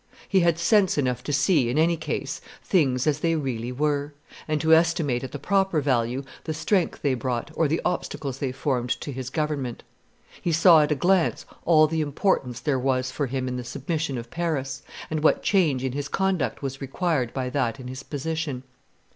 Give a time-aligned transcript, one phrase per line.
[0.27, 4.15] He had sense enough to see, in any case, things as they really were,
[4.47, 8.51] and to estimate at the proper value the strength they brought or the obstacles they
[8.51, 9.83] formed to his government.
[10.41, 14.17] He saw at a glance all the importance there was for him in the submission
[14.17, 18.63] of Paris, and what change in his conduct was required by that in his position.